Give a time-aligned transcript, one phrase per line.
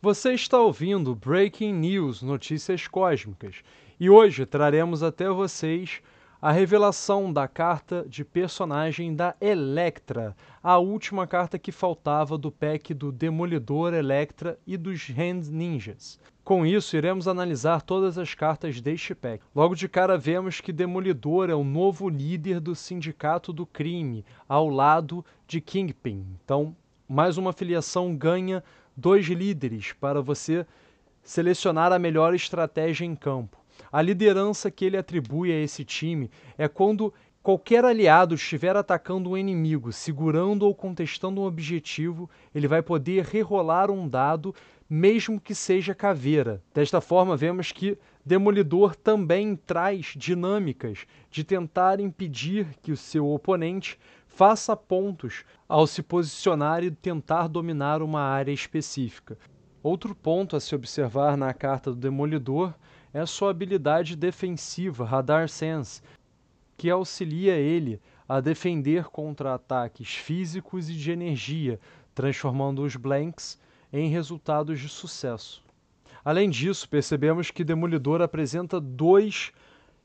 [0.00, 3.64] Você está ouvindo Breaking News Notícias Cósmicas
[3.98, 6.00] e hoje traremos até vocês
[6.40, 12.94] a revelação da carta de personagem da Electra, a última carta que faltava do pack
[12.94, 16.20] do Demolidor, Electra e dos Hand Ninjas.
[16.44, 19.42] Com isso, iremos analisar todas as cartas deste pack.
[19.52, 24.68] Logo de cara, vemos que Demolidor é o novo líder do Sindicato do Crime, ao
[24.68, 26.24] lado de Kingpin.
[26.44, 26.76] Então,
[27.08, 28.62] mais uma filiação ganha
[28.98, 30.66] dois líderes para você
[31.22, 33.56] selecionar a melhor estratégia em campo.
[33.92, 39.36] A liderança que ele atribui a esse time é quando qualquer aliado estiver atacando um
[39.36, 44.52] inimigo, segurando ou contestando um objetivo, ele vai poder rerolar um dado,
[44.90, 46.60] mesmo que seja caveira.
[46.74, 47.96] Desta forma, vemos que
[48.28, 56.02] Demolidor também traz dinâmicas de tentar impedir que o seu oponente faça pontos ao se
[56.02, 59.38] posicionar e tentar dominar uma área específica.
[59.82, 62.74] Outro ponto a se observar na carta do Demolidor
[63.14, 66.02] é sua habilidade defensiva, Radar Sense,
[66.76, 67.98] que auxilia ele
[68.28, 71.80] a defender contra ataques físicos e de energia,
[72.14, 73.58] transformando os blanks
[73.90, 75.66] em resultados de sucesso.
[76.24, 79.52] Além disso, percebemos que Demolidor apresenta dois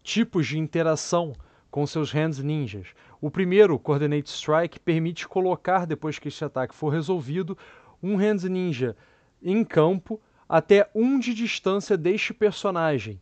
[0.03, 1.33] tipos de interação
[1.71, 2.87] com seus Hands Ninjas.
[3.19, 7.57] O primeiro, Coordinate Strike, permite colocar, depois que este ataque for resolvido,
[8.01, 8.95] um Hands Ninja
[9.41, 13.19] em campo até um de distância deste personagem,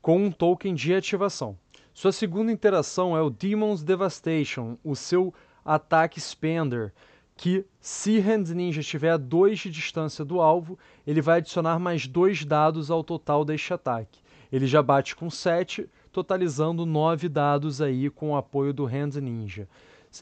[0.00, 1.58] com um token de ativação.
[1.92, 6.92] Sua segunda interação é o Demon's Devastation, o seu ataque Spender,
[7.36, 12.06] que se Hands Ninja estiver a 2 de distância do alvo, ele vai adicionar mais
[12.06, 14.20] dois dados ao total deste ataque.
[14.52, 19.68] Ele já bate com 7, totalizando nove dados aí com o apoio do Hand Ninja.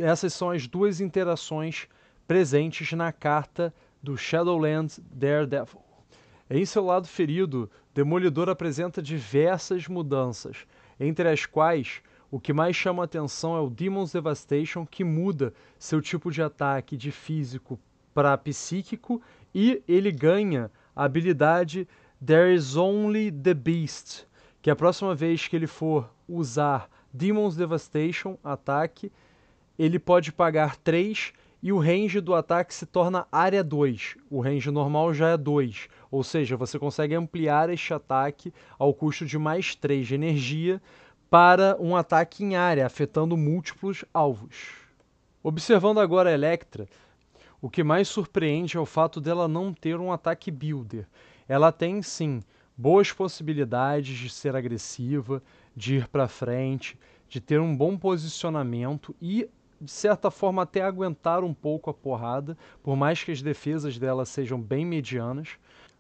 [0.01, 1.87] Essas são as duas interações
[2.27, 5.83] presentes na carta do Shadowlands Daredevil.
[6.49, 10.67] Em seu lado ferido, Demolidor apresenta diversas mudanças,
[10.99, 12.01] entre as quais
[12.33, 16.97] o que mais chama atenção é o Demon's Devastation, que muda seu tipo de ataque
[16.97, 17.79] de físico
[18.15, 19.21] para psíquico
[19.55, 21.87] e ele ganha a habilidade
[22.25, 24.25] There is Only the Beast,
[24.63, 29.13] que a próxima vez que ele for usar Demon's Devastation, ataque,
[29.79, 34.17] ele pode pagar 3 e o range do ataque se torna área 2.
[34.31, 39.27] O range normal já é 2, ou seja, você consegue ampliar este ataque ao custo
[39.27, 40.81] de mais 3 de energia
[41.33, 44.75] para um ataque em área, afetando múltiplos alvos.
[45.43, 46.87] Observando agora a Electra,
[47.59, 51.09] o que mais surpreende é o fato dela não ter um ataque builder.
[51.49, 52.43] Ela tem sim
[52.77, 55.43] boas possibilidades de ser agressiva,
[55.75, 56.99] de ir para frente,
[57.31, 59.49] de ter um bom posicionamento e,
[59.81, 64.27] de certa forma, até aguentar um pouco a porrada, por mais que as defesas dela
[64.27, 65.57] sejam bem medianas.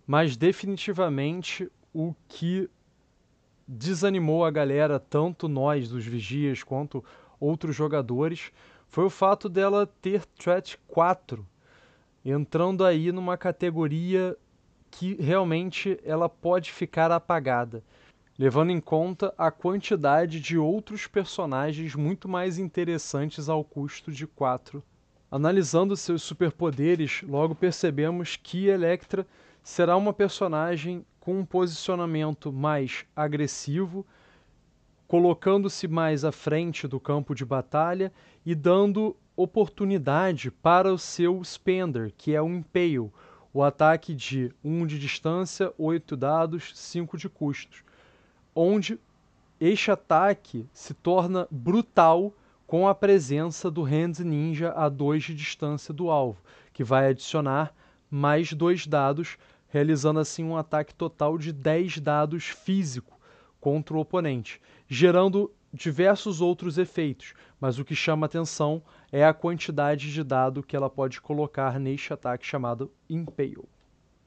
[0.06, 2.69] Mas, definitivamente, o que
[3.72, 7.03] desanimou a galera, tanto nós dos vigias quanto
[7.41, 8.53] outros jogadores,
[8.87, 11.47] foi o fato dela ter threat 4,
[12.25, 14.37] entrando aí numa categoria
[14.91, 17.82] que realmente ela pode ficar apagada,
[18.38, 24.82] levando em conta a quantidade de outros personagens muito mais interessantes ao custo de 4.
[25.31, 29.27] Analisando seus superpoderes, logo percebemos que Electra
[29.62, 34.05] será uma personagem com um posicionamento mais agressivo,
[35.06, 38.12] colocando-se mais à frente do campo de batalha
[38.45, 43.11] e dando oportunidade para o seu Spender, que é o Impale,
[43.55, 47.84] o ataque de 1 de distância, 8 dados, 5 de custos,
[48.55, 48.99] onde
[49.61, 52.33] este ataque se torna brutal
[52.67, 56.43] com a presença do Hands Ninja a 2 de distância do alvo,
[56.73, 57.75] que vai adicionar
[58.15, 63.19] mais 2 dados, realizando assim um ataque total de 10 dados físico
[63.59, 70.12] contra o oponente, gerando diversos outros efeitos, mas o que chama atenção é a quantidade
[70.12, 73.65] de dado que ela pode colocar neste ataque chamado Impale.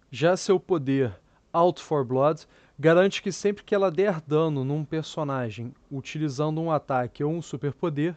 [0.10, 1.16] Já seu poder
[1.54, 2.48] Out for Blood
[2.80, 8.16] garante que sempre que ela der dano num personagem utilizando um ataque ou um superpoder,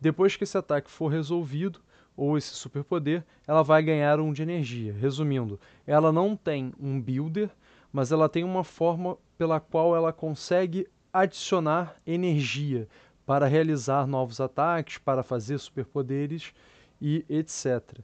[0.00, 1.80] depois que esse ataque for resolvido,
[2.16, 4.92] ou esse superpoder, ela vai ganhar um de energia.
[4.92, 7.50] Resumindo, ela não tem um builder,
[7.92, 12.88] mas ela tem uma forma pela qual ela consegue adicionar energia
[13.26, 16.52] para realizar novos ataques, para fazer superpoderes
[17.00, 17.98] e etc.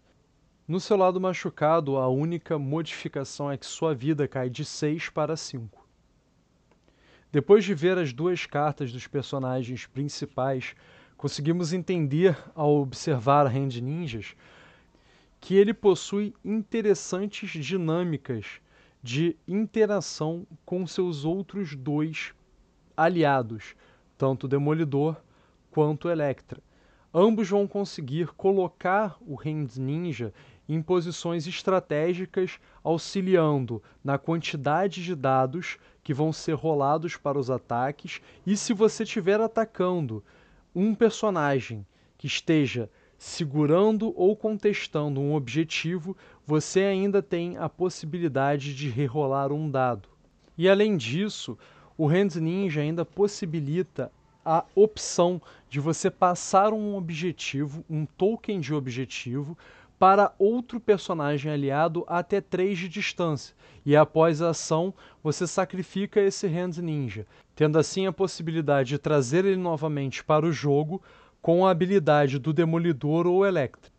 [0.66, 5.36] No seu lado machucado, a única modificação é que sua vida cai de 6 para
[5.36, 5.80] 5.
[7.32, 10.74] Depois de ver as duas cartas dos personagens principais,
[11.20, 14.34] conseguimos entender, ao observar Hand Ninjas,
[15.38, 18.46] que ele possui interessantes dinâmicas
[19.02, 22.32] de interação com seus outros dois
[22.96, 23.74] aliados,
[24.16, 25.14] tanto Demolidor
[25.70, 26.58] quanto o Electra.
[27.12, 30.32] Ambos vão conseguir colocar o Hands Ninja
[30.66, 38.22] em posições estratégicas, auxiliando na quantidade de dados que vão ser rolados para os ataques.
[38.46, 40.24] E se você estiver atacando
[40.74, 41.86] um personagem
[42.16, 49.70] que esteja segurando ou contestando um objetivo, você ainda tem a possibilidade de rerolar um
[49.70, 50.08] dado.
[50.56, 51.58] E além disso,
[51.98, 54.10] o Hands Ninja ainda possibilita
[54.44, 59.56] a opção de você passar um objetivo, um token de objetivo,
[59.98, 63.54] para outro personagem aliado até 3 de distância.
[63.84, 69.44] E após a ação, você sacrifica esse Hands Ninja, tendo assim a possibilidade de trazer
[69.44, 71.02] ele novamente para o jogo
[71.42, 73.90] com a habilidade do Demolidor ou Electra.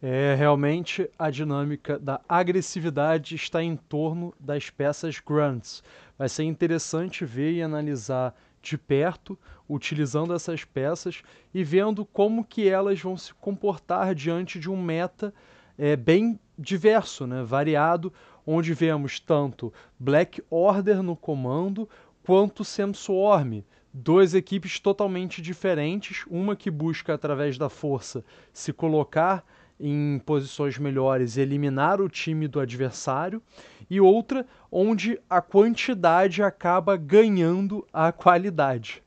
[0.00, 5.82] É, realmente a dinâmica da agressividade está em torno das peças Grunts.
[6.18, 9.38] Vai ser interessante ver e analisar de perto,
[9.68, 11.22] utilizando essas peças
[11.52, 15.34] e vendo como que elas vão se comportar diante de um meta
[15.76, 18.12] é, bem diverso, né, variado,
[18.46, 21.88] onde vemos tanto Black Order no comando
[22.22, 29.44] quanto Swarm, duas equipes totalmente diferentes, uma que busca através da força se colocar
[29.82, 33.42] em posições melhores eliminar o time do adversário,
[33.90, 39.02] e outra onde a quantidade acaba ganhando a qualidade.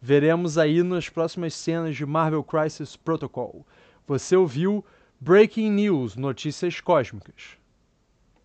[0.00, 3.66] Veremos aí nas próximas cenas de Marvel Crisis Protocol.
[4.06, 4.84] Você ouviu
[5.20, 7.63] Breaking News Notícias Cósmicas.